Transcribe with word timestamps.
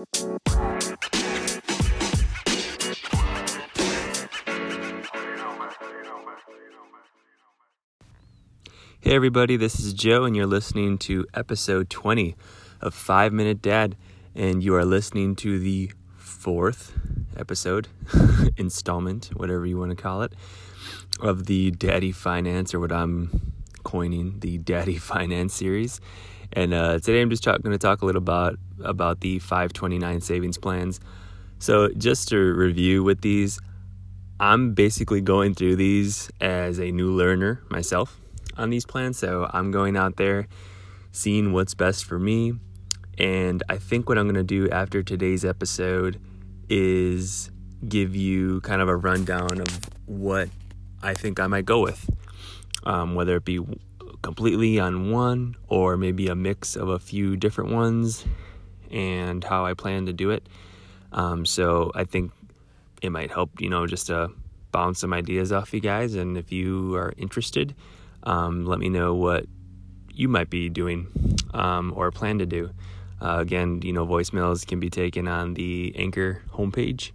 Hey, 0.00 0.06
everybody, 9.04 9.58
this 9.58 9.78
is 9.78 9.92
Joe, 9.92 10.24
and 10.24 10.34
you're 10.34 10.46
listening 10.46 10.96
to 10.98 11.26
episode 11.34 11.90
20 11.90 12.34
of 12.80 12.94
5 12.94 13.34
Minute 13.34 13.60
Dad. 13.60 13.94
And 14.34 14.64
you 14.64 14.74
are 14.74 14.86
listening 14.86 15.36
to 15.36 15.58
the 15.58 15.92
fourth 16.16 16.98
episode, 17.36 17.88
installment, 18.56 19.26
whatever 19.36 19.66
you 19.66 19.76
want 19.76 19.90
to 19.90 19.96
call 20.02 20.22
it, 20.22 20.32
of 21.20 21.44
the 21.44 21.72
Daddy 21.72 22.12
Finance, 22.12 22.72
or 22.72 22.80
what 22.80 22.92
I'm 22.92 23.52
coining 23.82 24.40
the 24.40 24.56
Daddy 24.56 24.96
Finance 24.98 25.52
series. 25.52 26.00
And 26.52 26.74
uh, 26.74 26.98
today 26.98 27.20
I'm 27.20 27.30
just 27.30 27.44
going 27.44 27.62
to 27.62 27.78
talk 27.78 28.02
a 28.02 28.06
little 28.06 28.22
about 28.22 28.58
about 28.82 29.20
the 29.20 29.38
529 29.38 30.20
savings 30.20 30.58
plans. 30.58 31.00
So 31.58 31.88
just 31.90 32.28
to 32.28 32.38
review 32.38 33.02
with 33.02 33.20
these, 33.20 33.60
I'm 34.40 34.72
basically 34.72 35.20
going 35.20 35.54
through 35.54 35.76
these 35.76 36.30
as 36.40 36.78
a 36.80 36.90
new 36.90 37.10
learner 37.12 37.62
myself 37.68 38.18
on 38.56 38.70
these 38.70 38.86
plans. 38.86 39.18
So 39.18 39.48
I'm 39.52 39.70
going 39.70 39.96
out 39.96 40.16
there, 40.16 40.48
seeing 41.12 41.52
what's 41.52 41.74
best 41.74 42.04
for 42.04 42.18
me. 42.18 42.54
And 43.18 43.62
I 43.68 43.76
think 43.76 44.08
what 44.08 44.16
I'm 44.16 44.24
going 44.24 44.34
to 44.34 44.42
do 44.42 44.70
after 44.70 45.02
today's 45.02 45.44
episode 45.44 46.18
is 46.70 47.50
give 47.86 48.16
you 48.16 48.60
kind 48.62 48.80
of 48.80 48.88
a 48.88 48.96
rundown 48.96 49.60
of 49.60 49.90
what 50.06 50.48
I 51.02 51.14
think 51.14 51.38
I 51.38 51.46
might 51.46 51.66
go 51.66 51.80
with, 51.80 52.08
um, 52.84 53.14
whether 53.14 53.36
it 53.36 53.44
be 53.44 53.58
completely 54.22 54.78
on 54.78 55.10
one 55.10 55.56
or 55.68 55.96
maybe 55.96 56.28
a 56.28 56.34
mix 56.34 56.76
of 56.76 56.88
a 56.88 56.98
few 56.98 57.36
different 57.36 57.70
ones 57.70 58.24
and 58.90 59.42
how 59.42 59.64
I 59.64 59.74
plan 59.74 60.06
to 60.06 60.12
do 60.12 60.30
it. 60.30 60.46
Um, 61.12 61.46
so 61.46 61.90
I 61.94 62.04
think 62.04 62.32
it 63.02 63.10
might 63.10 63.30
help, 63.30 63.60
you 63.60 63.70
know, 63.70 63.86
just 63.86 64.08
to 64.08 64.30
bounce 64.72 65.00
some 65.00 65.12
ideas 65.12 65.52
off 65.52 65.72
you 65.72 65.80
guys. 65.80 66.14
And 66.14 66.36
if 66.36 66.52
you 66.52 66.94
are 66.94 67.12
interested, 67.16 67.74
um, 68.24 68.66
let 68.66 68.78
me 68.78 68.88
know 68.88 69.14
what 69.14 69.46
you 70.12 70.28
might 70.28 70.50
be 70.50 70.68
doing 70.68 71.06
um, 71.54 71.92
or 71.96 72.10
plan 72.10 72.38
to 72.38 72.46
do. 72.46 72.70
Uh, 73.20 73.38
again, 73.38 73.80
you 73.82 73.92
know, 73.92 74.06
voicemails 74.06 74.66
can 74.66 74.80
be 74.80 74.90
taken 74.90 75.28
on 75.28 75.54
the 75.54 75.92
Anchor 75.96 76.42
homepage 76.54 77.12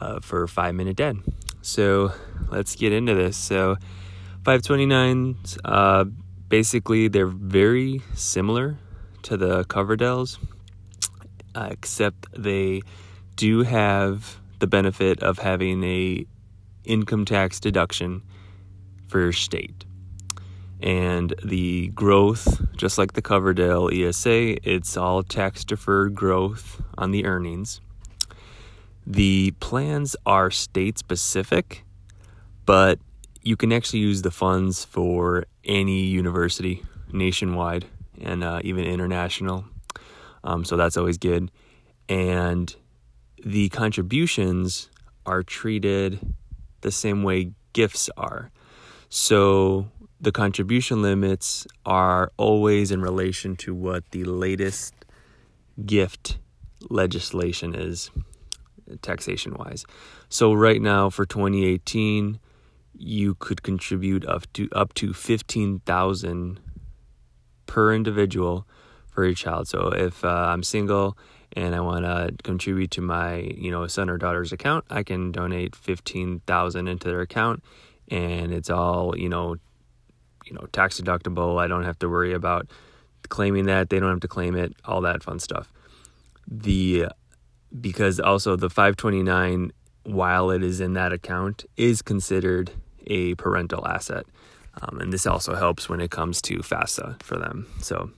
uh, 0.00 0.20
for 0.20 0.46
Five 0.46 0.74
Minute 0.74 0.96
Dad. 0.96 1.18
So 1.62 2.12
let's 2.50 2.76
get 2.76 2.92
into 2.92 3.14
this. 3.14 3.36
So 3.36 3.76
529s, 4.44 5.58
uh, 5.64 6.04
basically, 6.50 7.08
they're 7.08 7.26
very 7.26 8.02
similar 8.14 8.76
to 9.22 9.38
the 9.38 9.64
Coverdell's, 9.64 10.38
uh, 11.54 11.68
except 11.70 12.26
they 12.36 12.82
do 13.36 13.62
have 13.62 14.38
the 14.58 14.66
benefit 14.66 15.22
of 15.22 15.38
having 15.38 15.82
a 15.82 16.26
income 16.84 17.24
tax 17.24 17.58
deduction 17.58 18.22
for 19.08 19.20
your 19.20 19.32
state 19.32 19.86
and 20.82 21.34
the 21.44 21.88
growth, 21.88 22.64
just 22.76 22.96
like 22.98 23.12
the 23.12 23.22
Coverdell 23.22 23.92
ESA, 23.92 24.56
it's 24.68 24.96
all 24.96 25.22
tax 25.22 25.64
deferred 25.64 26.14
growth 26.14 26.80
on 26.96 27.10
the 27.10 27.26
earnings. 27.26 27.80
The 29.06 29.52
plans 29.60 30.16
are 30.24 30.50
state 30.50 30.98
specific, 30.98 31.84
but 32.64 32.98
you 33.42 33.56
can 33.56 33.72
actually 33.72 34.00
use 34.00 34.22
the 34.22 34.30
funds 34.30 34.84
for 34.84 35.44
any 35.64 36.04
university 36.04 36.82
nationwide 37.12 37.86
and 38.20 38.44
uh, 38.44 38.60
even 38.62 38.84
international. 38.84 39.64
Um, 40.44 40.64
so 40.64 40.76
that's 40.76 40.96
always 40.96 41.18
good. 41.18 41.50
And 42.08 42.74
the 43.44 43.68
contributions 43.70 44.88
are 45.26 45.42
treated 45.42 46.34
the 46.80 46.90
same 46.90 47.22
way 47.22 47.52
gifts 47.72 48.10
are. 48.16 48.50
So 49.08 49.88
the 50.20 50.32
contribution 50.32 51.02
limits 51.02 51.66
are 51.86 52.30
always 52.36 52.90
in 52.90 53.00
relation 53.00 53.56
to 53.56 53.74
what 53.74 54.10
the 54.10 54.24
latest 54.24 54.94
gift 55.84 56.38
legislation 56.88 57.74
is 57.74 58.10
taxation 59.02 59.54
wise. 59.54 59.84
So 60.28 60.52
right 60.52 60.80
now 60.80 61.10
for 61.10 61.24
2018 61.24 62.38
you 63.00 63.34
could 63.36 63.62
contribute 63.62 64.26
up 64.26 64.52
to 64.52 64.68
up 64.72 64.92
to 64.94 65.12
15,000 65.14 66.60
per 67.66 67.94
individual 67.94 68.66
for 69.08 69.24
a 69.24 69.34
child. 69.34 69.68
So 69.68 69.88
if 69.88 70.24
uh, 70.24 70.28
I'm 70.28 70.62
single 70.62 71.16
and 71.54 71.74
I 71.74 71.80
want 71.80 72.04
to 72.04 72.34
contribute 72.42 72.90
to 72.92 73.00
my, 73.00 73.36
you 73.36 73.70
know, 73.70 73.86
son 73.86 74.10
or 74.10 74.18
daughter's 74.18 74.52
account, 74.52 74.84
I 74.90 75.02
can 75.02 75.32
donate 75.32 75.74
15,000 75.74 76.88
into 76.88 77.08
their 77.08 77.22
account 77.22 77.64
and 78.08 78.52
it's 78.52 78.68
all, 78.68 79.16
you 79.16 79.28
know, 79.28 79.56
you 80.44 80.52
know, 80.52 80.66
tax 80.72 81.00
deductible. 81.00 81.60
I 81.60 81.68
don't 81.68 81.84
have 81.84 81.98
to 82.00 82.08
worry 82.08 82.34
about 82.34 82.68
claiming 83.28 83.64
that. 83.66 83.88
They 83.88 83.98
don't 83.98 84.10
have 84.10 84.20
to 84.20 84.28
claim 84.28 84.56
it, 84.56 84.74
all 84.84 85.00
that 85.02 85.22
fun 85.22 85.38
stuff. 85.38 85.72
The 86.46 87.06
because 87.80 88.18
also 88.20 88.56
the 88.56 88.68
529 88.68 89.72
while 90.02 90.50
it 90.50 90.62
is 90.62 90.80
in 90.80 90.94
that 90.94 91.12
account 91.12 91.64
is 91.76 92.02
considered 92.02 92.72
a 93.10 93.34
parental 93.34 93.86
asset. 93.86 94.24
Um, 94.80 95.00
and 95.00 95.12
this 95.12 95.26
also 95.26 95.54
helps 95.54 95.88
when 95.88 96.00
it 96.00 96.10
comes 96.10 96.40
to 96.42 96.58
FAFSA 96.58 97.22
for 97.22 97.36
them. 97.36 97.66
So 97.80 98.10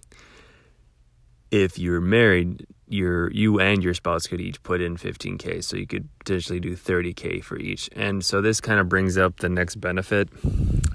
if 1.50 1.78
you're 1.78 2.00
married, 2.00 2.66
your 2.86 3.30
you 3.32 3.58
and 3.58 3.82
your 3.82 3.94
spouse 3.94 4.26
could 4.26 4.40
each 4.40 4.62
put 4.62 4.80
in 4.80 4.96
15k, 4.96 5.64
so 5.64 5.76
you 5.76 5.86
could 5.86 6.08
potentially 6.18 6.60
do 6.60 6.76
30k 6.76 7.42
for 7.42 7.58
each. 7.58 7.88
And 7.96 8.24
so 8.24 8.42
this 8.42 8.60
kind 8.60 8.78
of 8.78 8.88
brings 8.88 9.16
up 9.16 9.38
the 9.38 9.48
next 9.48 9.76
benefit 9.76 10.28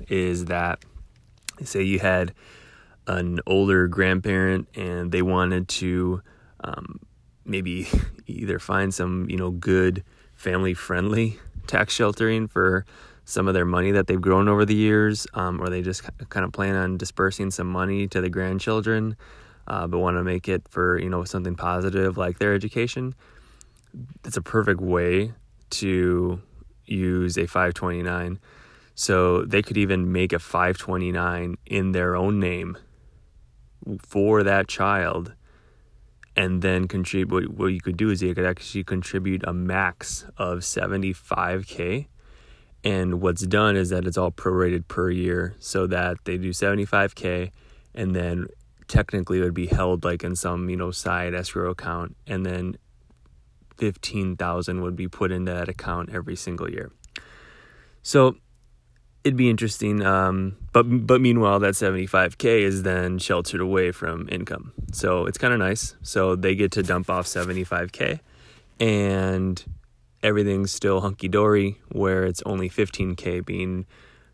is 0.07 0.45
that 0.45 0.85
say 1.63 1.81
you 1.81 1.99
had 1.99 2.33
an 3.07 3.39
older 3.47 3.87
grandparent 3.87 4.67
and 4.75 5.11
they 5.11 5.21
wanted 5.23 5.67
to 5.67 6.21
um, 6.63 6.99
maybe 7.45 7.87
either 8.27 8.59
find 8.59 8.93
some 8.93 9.27
you 9.29 9.37
know 9.37 9.49
good 9.49 10.03
family 10.35 10.73
friendly 10.73 11.39
tax 11.65 11.93
sheltering 11.93 12.47
for 12.47 12.85
some 13.27 13.49
of 13.49 13.53
their 13.53 13.65
money 13.65 13.91
that 13.91 14.07
they've 14.07 14.21
grown 14.21 14.47
over 14.47 14.63
the 14.63 14.73
years 14.73 15.27
um, 15.33 15.59
or 15.59 15.69
they 15.69 15.81
just 15.81 16.01
kind 16.29 16.45
of 16.45 16.53
plan 16.53 16.75
on 16.75 16.95
dispersing 16.95 17.51
some 17.51 17.67
money 17.67 18.07
to 18.07 18.21
the 18.21 18.29
grandchildren 18.29 19.17
uh, 19.67 19.85
but 19.85 19.99
want 19.99 20.15
to 20.15 20.23
make 20.23 20.47
it 20.47 20.65
for 20.69 20.97
you 20.97 21.09
know 21.09 21.25
something 21.25 21.53
positive 21.53 22.17
like 22.17 22.39
their 22.39 22.53
education 22.53 23.13
it's 24.23 24.37
a 24.37 24.41
perfect 24.41 24.79
way 24.79 25.33
to 25.69 26.41
use 26.85 27.37
a 27.37 27.45
529 27.45 28.39
so 28.95 29.43
they 29.43 29.61
could 29.61 29.75
even 29.75 30.09
make 30.09 30.31
a 30.31 30.39
529 30.39 31.57
in 31.65 31.91
their 31.91 32.15
own 32.15 32.39
name 32.39 32.77
for 33.99 34.41
that 34.41 34.69
child 34.69 35.33
and 36.37 36.61
then 36.61 36.87
contribute 36.87 37.51
what 37.51 37.67
you 37.67 37.81
could 37.81 37.97
do 37.97 38.09
is 38.09 38.21
you 38.21 38.33
could 38.33 38.45
actually 38.45 38.85
contribute 38.85 39.43
a 39.45 39.51
max 39.51 40.25
of 40.37 40.59
75k 40.59 42.07
and 42.87 43.21
what's 43.21 43.41
done 43.41 43.75
is 43.75 43.89
that 43.89 44.05
it's 44.05 44.17
all 44.17 44.31
prorated 44.31 44.87
per 44.87 45.09
year 45.09 45.55
so 45.59 45.85
that 45.87 46.17
they 46.23 46.37
do 46.37 46.51
75k 46.51 47.51
and 47.93 48.15
then 48.15 48.47
technically 48.87 49.39
it 49.39 49.43
would 49.43 49.53
be 49.53 49.67
held 49.67 50.05
like 50.05 50.23
in 50.23 50.35
some 50.35 50.69
you 50.69 50.77
know 50.77 50.91
side 50.91 51.33
escrow 51.33 51.71
account 51.71 52.15
and 52.25 52.45
then 52.45 52.77
15,000 53.77 54.81
would 54.81 54.95
be 54.95 55.07
put 55.07 55.31
into 55.31 55.51
that 55.51 55.67
account 55.67 56.09
every 56.13 56.37
single 56.37 56.69
year 56.69 56.91
so 58.03 58.37
it'd 59.25 59.35
be 59.35 59.49
interesting. 59.49 60.01
Um, 60.05 60.55
but 60.71 60.83
but 60.83 61.19
meanwhile, 61.19 61.59
that 61.59 61.73
75k 61.73 62.61
is 62.61 62.83
then 62.83 63.19
sheltered 63.19 63.59
away 63.59 63.91
from 63.91 64.29
income, 64.31 64.71
so 64.93 65.25
it's 65.25 65.37
kind 65.37 65.53
of 65.53 65.59
nice. 65.59 65.95
So 66.01 66.37
they 66.37 66.55
get 66.55 66.71
to 66.73 66.83
dump 66.83 67.09
off 67.09 67.25
75k, 67.25 68.21
and 68.79 69.61
everything's 70.27 70.71
still 70.71 71.01
hunky 71.01 71.27
dory. 71.27 71.79
Where 71.91 72.25
it's 72.25 72.43
only 72.45 72.69
15k 72.69 73.45
being 73.45 73.85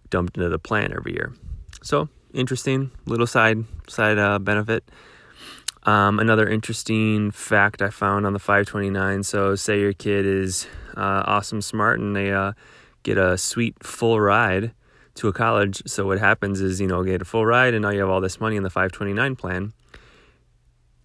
dumped 0.09 0.37
into 0.37 0.49
the 0.49 0.59
plan 0.59 0.93
every 0.93 1.13
year. 1.13 1.33
So 1.81 2.09
interesting 2.33 2.91
little 3.05 3.27
side 3.27 3.63
side 3.87 4.17
uh, 4.17 4.39
benefit. 4.39 4.83
Um, 5.83 6.19
another 6.19 6.47
interesting 6.47 7.31
fact 7.31 7.81
I 7.81 7.89
found 7.89 8.25
on 8.25 8.33
the 8.33 8.39
529. 8.39 9.23
So 9.23 9.55
say 9.55 9.79
your 9.79 9.93
kid 9.93 10.25
is 10.25 10.67
uh, 10.95 11.23
awesome 11.25 11.61
smart 11.61 11.99
and 11.99 12.15
they 12.15 12.31
uh, 12.31 12.53
get 13.03 13.17
a 13.17 13.37
sweet 13.37 13.83
full 13.83 14.19
ride 14.19 14.71
to 15.15 15.27
a 15.27 15.33
college. 15.33 15.83
So 15.85 16.07
what 16.07 16.19
happens 16.19 16.61
is, 16.61 16.79
you 16.79 16.87
know, 16.87 17.03
get 17.03 17.21
a 17.21 17.25
full 17.25 17.45
ride 17.45 17.73
and 17.73 17.83
now 17.83 17.89
you 17.89 17.99
have 17.99 18.09
all 18.09 18.21
this 18.21 18.39
money 18.39 18.55
in 18.55 18.63
the 18.63 18.69
529 18.69 19.35
plan. 19.35 19.73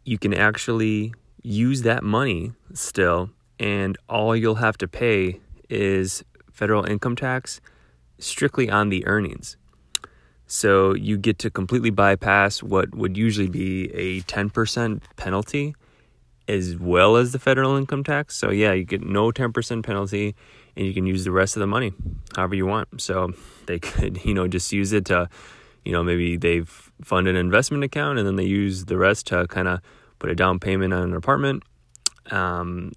You 0.05 0.17
can 0.17 0.33
actually 0.33 1.13
use 1.43 1.83
that 1.83 2.03
money 2.03 2.53
still, 2.73 3.31
and 3.59 3.97
all 4.09 4.37
you'll 4.37 4.57
have 4.57 4.79
to 4.79 4.89
pay 4.89 5.41
is 5.69 6.25
federal 6.53 6.85
income 6.85 7.17
tax 7.17 7.61
strictly 8.19 8.71
on 8.71 8.89
the 8.89 9.07
earnings. 9.07 9.57
So 10.47 10.95
you 10.95 11.19
get 11.19 11.39
to 11.41 11.51
completely 11.51 11.91
bypass 11.91 12.63
what 12.63 12.95
would 12.95 13.17
usually 13.17 13.49
be 13.49 13.93
a 13.93 14.23
10% 14.23 15.03
penalty 15.17 15.75
as 16.49 16.77
well 16.77 17.17
as 17.17 17.33
the 17.33 17.39
federal 17.39 17.77
income 17.77 18.03
tax. 18.03 18.35
So 18.35 18.51
yeah, 18.51 18.73
you 18.73 18.85
get 18.85 19.03
no 19.03 19.31
10% 19.31 19.85
penalty 19.85 20.35
and 20.75 20.87
you 20.87 20.95
can 20.95 21.05
use 21.05 21.25
the 21.25 21.31
rest 21.31 21.57
of 21.57 21.61
the 21.61 21.67
money 21.67 21.93
however 22.35 22.55
you 22.55 22.65
want. 22.65 23.01
So 23.01 23.33
they 23.67 23.79
could, 23.79 24.25
you 24.25 24.33
know, 24.33 24.49
just 24.49 24.73
use 24.73 24.93
it 24.93 25.05
to, 25.07 25.29
you 25.85 25.93
know, 25.93 26.03
maybe 26.03 26.37
they've 26.37 26.91
funded 27.03 27.37
an 27.37 27.41
investment 27.41 27.85
account 27.85 28.19
and 28.19 28.27
then 28.27 28.37
they 28.37 28.47
use 28.47 28.87
the 28.87 28.97
rest 28.97 29.27
to 29.29 29.47
kind 29.49 29.69
of 29.69 29.81
put 30.19 30.31
a 30.31 30.35
down 30.35 30.59
payment 30.59 30.95
on 30.95 31.03
an 31.03 31.15
apartment 31.15 31.63
um, 32.31 32.93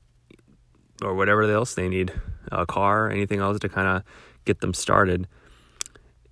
or 1.01 1.15
whatever 1.15 1.44
else 1.44 1.74
they 1.74 1.89
need, 1.89 2.13
a 2.51 2.65
car, 2.65 3.09
anything 3.09 3.39
else 3.39 3.59
to 3.59 3.69
kind 3.69 3.88
of 3.88 4.03
get 4.45 4.62
them 4.62 4.74
started. 4.74 5.27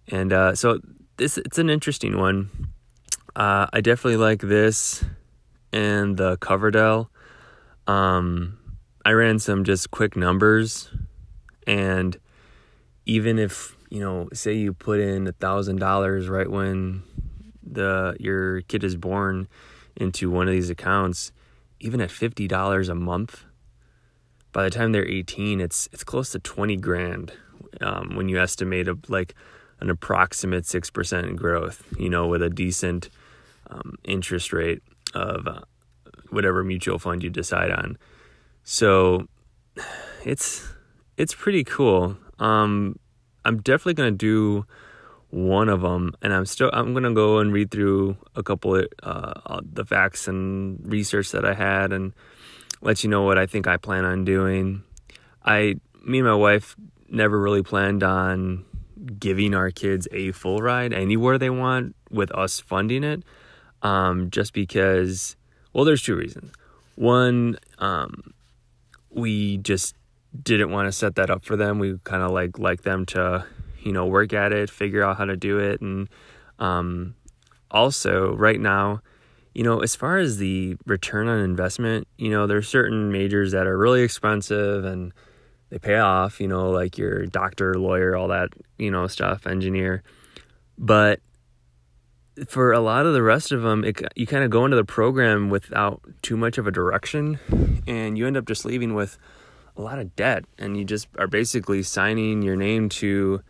And 0.07 0.33
uh, 0.33 0.55
so 0.55 0.79
this 1.17 1.37
it's 1.37 1.57
an 1.57 1.69
interesting 1.69 2.17
one. 2.17 2.49
Uh, 3.35 3.67
I 3.71 3.81
definitely 3.81 4.17
like 4.17 4.41
this 4.41 5.03
and 5.71 6.17
the 6.17 6.37
Coverdell. 6.37 7.09
Um, 7.87 8.57
I 9.05 9.11
ran 9.11 9.39
some 9.39 9.63
just 9.63 9.91
quick 9.91 10.15
numbers, 10.15 10.89
and 11.65 12.17
even 13.05 13.39
if 13.39 13.75
you 13.89 13.99
know, 13.99 14.29
say 14.33 14.53
you 14.53 14.73
put 14.73 14.99
in 14.99 15.27
a 15.27 15.31
thousand 15.31 15.77
dollars 15.77 16.29
right 16.29 16.49
when 16.49 17.03
the 17.63 18.15
your 18.19 18.61
kid 18.61 18.83
is 18.83 18.95
born 18.95 19.47
into 19.95 20.29
one 20.29 20.47
of 20.47 20.53
these 20.53 20.69
accounts, 20.69 21.31
even 21.79 22.01
at 22.01 22.11
fifty 22.11 22.47
dollars 22.47 22.89
a 22.89 22.95
month, 22.95 23.45
by 24.51 24.63
the 24.63 24.69
time 24.69 24.91
they're 24.91 25.07
eighteen, 25.07 25.61
it's 25.61 25.89
it's 25.91 26.03
close 26.03 26.31
to 26.31 26.39
twenty 26.39 26.77
grand 26.77 27.31
um, 27.81 28.15
when 28.15 28.29
you 28.29 28.39
estimate 28.39 28.87
a, 28.87 28.97
like 29.07 29.35
an 29.79 29.89
approximate 29.89 30.65
six 30.65 30.89
percent 30.89 31.35
growth. 31.35 31.83
You 31.97 32.09
know, 32.09 32.27
with 32.27 32.41
a 32.41 32.49
decent 32.49 33.09
um, 33.69 33.95
interest 34.03 34.53
rate 34.53 34.81
of 35.13 35.47
uh, 35.47 35.61
whatever 36.29 36.63
mutual 36.63 36.99
fund 36.99 37.23
you 37.23 37.29
decide 37.29 37.71
on. 37.71 37.97
So 38.63 39.27
it's 40.25 40.67
it's 41.17 41.33
pretty 41.33 41.63
cool. 41.63 42.17
Um, 42.39 42.97
I'm 43.45 43.61
definitely 43.61 43.95
gonna 43.95 44.11
do 44.11 44.65
one 45.29 45.69
of 45.69 45.81
them, 45.81 46.13
and 46.21 46.33
I'm 46.33 46.45
still 46.45 46.69
I'm 46.73 46.93
gonna 46.93 47.13
go 47.13 47.39
and 47.39 47.53
read 47.53 47.71
through 47.71 48.17
a 48.35 48.43
couple 48.43 48.75
of 48.75 48.87
uh, 49.03 49.61
the 49.61 49.85
facts 49.85 50.27
and 50.27 50.79
research 50.91 51.31
that 51.31 51.45
I 51.45 51.53
had, 51.53 51.91
and 51.91 52.13
let 52.81 53.03
you 53.03 53.09
know 53.09 53.23
what 53.23 53.37
I 53.37 53.45
think 53.45 53.67
I 53.67 53.77
plan 53.77 54.05
on 54.05 54.25
doing. 54.25 54.83
I 55.43 55.75
me 56.03 56.19
and 56.19 56.27
my 56.27 56.35
wife 56.35 56.75
never 57.09 57.39
really 57.39 57.63
planned 57.63 58.03
on 58.03 58.65
giving 59.19 59.53
our 59.53 59.71
kids 59.71 60.07
a 60.11 60.31
full 60.31 60.61
ride 60.61 60.93
anywhere 60.93 61.37
they 61.37 61.49
want 61.49 61.95
with 62.09 62.31
us 62.31 62.59
funding 62.59 63.03
it, 63.03 63.23
um, 63.81 64.29
just 64.29 64.53
because. 64.53 65.35
Well, 65.73 65.85
there's 65.85 66.01
two 66.01 66.15
reasons. 66.15 66.51
One, 66.95 67.57
um, 67.77 68.33
we 69.11 69.57
just 69.57 69.95
didn't 70.43 70.71
want 70.71 70.87
to 70.87 70.91
set 70.91 71.15
that 71.15 71.29
up 71.29 71.43
for 71.43 71.55
them. 71.55 71.79
We 71.79 71.97
kind 72.03 72.23
of 72.23 72.31
like 72.31 72.57
like 72.57 72.81
them 72.81 73.05
to, 73.07 73.45
you 73.81 73.91
know, 73.91 74.05
work 74.05 74.33
at 74.33 74.51
it, 74.51 74.69
figure 74.69 75.03
out 75.03 75.17
how 75.17 75.25
to 75.25 75.37
do 75.37 75.59
it, 75.59 75.81
and 75.81 76.09
um, 76.59 77.15
also 77.71 78.35
right 78.35 78.59
now, 78.59 79.01
you 79.59 79.65
know, 79.65 79.81
as 79.81 79.93
far 79.93 80.17
as 80.17 80.37
the 80.37 80.77
return 80.85 81.27
on 81.27 81.39
investment, 81.39 82.07
you 82.17 82.29
know, 82.29 82.47
there 82.47 82.55
are 82.55 82.61
certain 82.61 83.11
majors 83.11 83.51
that 83.51 83.67
are 83.67 83.77
really 83.77 84.03
expensive 84.03 84.85
and 84.85 85.11
they 85.69 85.77
pay 85.77 85.97
off. 85.97 86.39
You 86.39 86.47
know, 86.47 86.69
like 86.69 86.97
your 86.97 87.25
doctor, 87.25 87.73
lawyer, 87.73 88.15
all 88.15 88.29
that, 88.29 88.51
you 88.77 88.89
know, 88.89 89.05
stuff, 89.07 89.45
engineer, 89.45 90.01
but 90.77 91.19
for 92.47 92.71
a 92.71 92.79
lot 92.79 93.05
of 93.05 93.13
the 93.13 93.21
rest 93.21 93.51
of 93.51 93.61
them, 93.61 93.83
it, 93.83 94.01
you 94.15 94.25
kind 94.25 94.45
of 94.45 94.49
go 94.49 94.63
into 94.63 94.77
the 94.77 94.85
program 94.85 95.49
without 95.49 95.99
too 96.21 96.37
much 96.37 96.57
of 96.57 96.65
a 96.65 96.71
direction, 96.71 97.37
and 97.85 98.17
you 98.17 98.25
end 98.27 98.37
up 98.37 98.47
just 98.47 98.63
leaving 98.63 98.93
with 98.93 99.17
a 99.75 99.81
lot 99.81 99.99
of 99.99 100.15
debt 100.15 100.45
and 100.57 100.77
you 100.77 100.85
just 100.85 101.09
are 101.17 101.27
basically 101.27 101.83
signing 101.83 102.43
your 102.43 102.55
name 102.55 102.87
to 102.87 103.41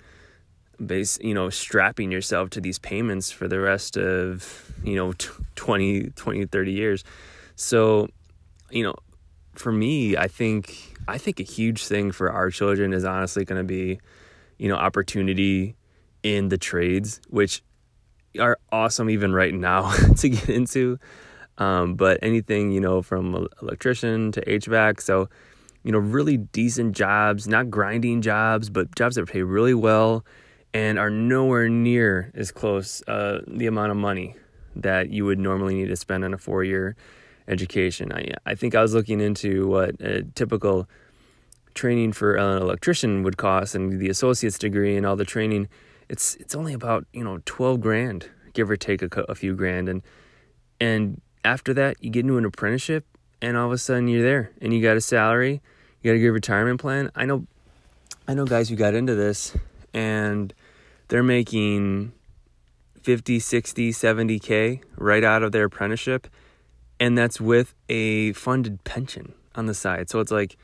base 0.85 1.19
you 1.21 1.33
know 1.33 1.49
strapping 1.49 2.11
yourself 2.11 2.49
to 2.51 2.61
these 2.61 2.79
payments 2.79 3.31
for 3.31 3.47
the 3.47 3.59
rest 3.59 3.97
of 3.97 4.71
you 4.83 4.95
know 4.95 5.13
20 5.55 6.11
20 6.11 6.45
30 6.45 6.71
years. 6.71 7.03
So 7.55 8.07
you 8.71 8.83
know 8.83 8.95
for 9.55 9.71
me 9.71 10.15
i 10.15 10.27
think 10.27 10.95
i 11.07 11.17
think 11.17 11.39
a 11.39 11.43
huge 11.43 11.85
thing 11.85 12.11
for 12.11 12.31
our 12.31 12.49
children 12.49 12.93
is 12.93 13.03
honestly 13.03 13.43
going 13.43 13.57
to 13.57 13.63
be 13.63 13.99
you 14.57 14.69
know 14.69 14.75
opportunity 14.75 15.75
in 16.23 16.47
the 16.49 16.57
trades 16.57 17.19
which 17.29 17.61
are 18.39 18.57
awesome 18.71 19.09
even 19.09 19.33
right 19.33 19.53
now 19.53 19.91
to 20.17 20.29
get 20.29 20.49
into. 20.49 20.99
Um, 21.57 21.95
but 21.95 22.19
anything 22.21 22.71
you 22.71 22.79
know 22.79 23.01
from 23.01 23.47
electrician 23.61 24.31
to 24.33 24.41
hvac 24.41 25.01
so 25.01 25.27
you 25.83 25.91
know, 25.91 25.97
really 25.97 26.37
decent 26.37 26.95
jobs, 26.95 27.47
not 27.47 27.69
grinding 27.69 28.21
jobs, 28.21 28.69
but 28.69 28.93
jobs 28.95 29.15
that 29.15 29.27
pay 29.27 29.43
really 29.43 29.73
well 29.73 30.25
and 30.74 31.00
are 31.00 31.10
nowhere 31.10 31.68
near 31.69 32.31
as 32.36 32.51
close 32.51 33.01
uh, 33.07 33.42
the 33.48 33.68
amount 33.68 33.92
of 33.92 33.98
money 33.98 34.36
that 34.75 35.10
you 35.10 35.25
would 35.25 35.39
normally 35.39 35.75
need 35.75 35.88
to 35.88 35.95
spend 35.95 36.24
on 36.24 36.33
a 36.33 36.38
four 36.38 36.63
year 36.63 36.95
education. 37.48 38.13
I, 38.13 38.33
I 38.45 38.56
think 38.56 38.75
I 38.75 38.81
was 38.81 38.94
looking 38.94 39.19
into 39.19 39.68
what 39.68 40.00
a 40.00 40.24
typical 40.24 40.88
training 41.74 42.13
for 42.13 42.36
an 42.36 42.62
electrician 42.62 43.24
would 43.24 43.38
cost 43.38 43.75
and 43.75 44.00
the 44.00 44.10
associate's 44.10 44.57
degree 44.57 44.95
and 44.95 45.06
all 45.06 45.16
the 45.16 45.25
training. 45.25 45.68
It's 46.07 46.36
it's 46.36 46.56
only 46.56 46.74
about 46.74 47.06
you 47.13 47.24
know 47.24 47.39
twelve 47.45 47.81
grand, 47.81 48.30
give 48.54 48.69
or 48.69 48.77
take 48.77 49.01
a, 49.01 49.10
a 49.27 49.36
few 49.36 49.56
grand, 49.56 49.89
and 49.89 50.01
and 50.80 51.21
after 51.44 51.74
that 51.74 51.98
you 52.04 52.10
get 52.10 52.21
into 52.21 52.38
an 52.38 52.45
apprenticeship 52.45 53.06
and 53.42 53.56
all 53.56 53.68
of 53.68 53.71
a 53.71 53.77
sudden 53.77 54.07
you're 54.07 54.24
there 54.24 54.51
and 54.62 54.74
you 54.74 54.81
got 54.81 54.98
a 54.98 55.01
salary, 55.01 55.62
you 56.01 56.12
got 56.12 56.16
a 56.16 56.19
good 56.19 56.31
retirement 56.31 56.80
plan. 56.80 57.12
I 57.16 57.25
know 57.25 57.45
I 58.27 58.33
know 58.33 58.45
guys 58.45 58.69
who 58.69 58.75
got 58.75 58.94
into 58.94 59.16
this 59.16 59.56
and 59.94 60.53
they're 61.07 61.24
making 61.24 62.13
50, 63.01 63.39
60, 63.39 63.91
70k 63.91 64.81
right 64.97 65.24
out 65.24 65.44
of 65.44 65.51
their 65.51 65.65
apprenticeship 65.65 66.27
and 67.00 67.18
that's 67.18 67.39
with 67.39 67.74
a 67.88 68.33
funded 68.33 68.83
pension 68.83 69.33
on 69.56 69.65
the 69.65 69.74
side. 69.74 70.09
So 70.09 70.19
it's 70.19 70.31
like 70.31 70.57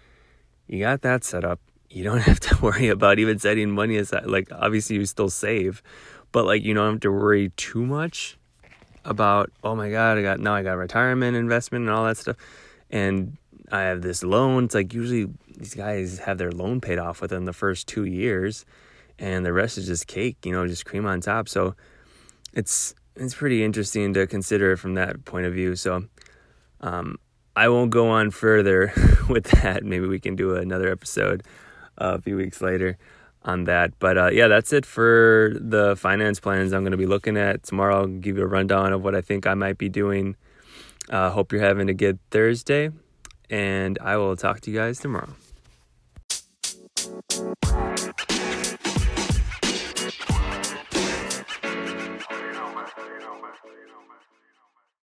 you 0.67 0.79
got 0.79 1.01
that 1.01 1.23
set 1.23 1.43
up. 1.43 1.59
You 1.89 2.03
don't 2.03 2.19
have 2.29 2.39
to 2.41 2.57
worry 2.61 2.89
about 2.89 3.19
even 3.19 3.39
setting 3.39 3.71
money 3.71 3.97
aside. 3.97 4.25
Like 4.25 4.49
obviously 4.51 4.97
you 4.97 5.05
still 5.05 5.29
save, 5.29 5.81
but 6.31 6.45
like 6.45 6.63
you 6.63 6.73
don't 6.73 6.93
have 6.93 7.01
to 7.01 7.11
worry 7.11 7.51
too 7.55 7.85
much 7.85 8.37
about 9.05 9.51
oh 9.63 9.75
my 9.75 9.89
god, 9.89 10.17
I 10.17 10.21
got 10.21 10.39
now 10.39 10.55
I 10.55 10.63
got 10.63 10.73
retirement 10.73 11.37
investment 11.37 11.83
and 11.83 11.91
all 11.91 12.05
that 12.05 12.17
stuff 12.17 12.37
and 12.89 13.37
I 13.71 13.81
have 13.81 14.01
this 14.01 14.23
loan. 14.23 14.65
It's 14.65 14.75
like 14.75 14.93
usually 14.93 15.27
these 15.57 15.73
guys 15.73 16.19
have 16.19 16.37
their 16.37 16.51
loan 16.51 16.81
paid 16.81 16.99
off 16.99 17.21
within 17.21 17.45
the 17.45 17.53
first 17.53 17.87
two 17.87 18.05
years, 18.05 18.65
and 19.19 19.45
the 19.45 19.53
rest 19.53 19.77
is 19.77 19.87
just 19.87 20.07
cake, 20.07 20.37
you 20.45 20.51
know, 20.51 20.67
just 20.67 20.85
cream 20.85 21.05
on 21.05 21.21
top. 21.21 21.47
So 21.49 21.75
it's 22.53 22.95
it's 23.15 23.33
pretty 23.33 23.63
interesting 23.63 24.13
to 24.13 24.27
consider 24.27 24.75
from 24.75 24.95
that 24.95 25.25
point 25.25 25.45
of 25.45 25.53
view. 25.53 25.75
So 25.75 26.05
um, 26.81 27.17
I 27.55 27.69
won't 27.69 27.91
go 27.91 28.09
on 28.09 28.31
further 28.31 28.91
with 29.29 29.45
that. 29.61 29.83
Maybe 29.83 30.07
we 30.07 30.19
can 30.19 30.35
do 30.35 30.55
another 30.55 30.91
episode 30.91 31.43
uh, 31.97 32.15
a 32.17 32.21
few 32.21 32.35
weeks 32.35 32.61
later 32.61 32.97
on 33.43 33.65
that. 33.65 33.97
But 33.99 34.17
uh, 34.17 34.29
yeah, 34.31 34.47
that's 34.47 34.73
it 34.73 34.85
for 34.85 35.53
the 35.59 35.95
finance 35.95 36.39
plans 36.39 36.73
I'm 36.73 36.81
going 36.81 36.91
to 36.91 36.97
be 36.97 37.05
looking 37.05 37.37
at 37.37 37.63
tomorrow. 37.63 38.01
I'll 38.01 38.07
give 38.07 38.37
you 38.37 38.43
a 38.43 38.47
rundown 38.47 38.91
of 38.91 39.03
what 39.03 39.15
I 39.15 39.21
think 39.21 39.47
I 39.47 39.53
might 39.53 39.77
be 39.77 39.89
doing 39.89 40.35
uh, 41.09 41.29
hope 41.29 41.51
you're 41.51 41.61
having 41.61 41.89
a 41.89 41.93
good 41.93 42.19
Thursday, 42.31 42.89
and 43.49 43.99
I 44.01 44.17
will 44.17 44.35
talk 44.35 44.61
to 44.61 44.71
you 44.71 44.77
guys 44.77 44.99
tomorrow. 44.99 45.29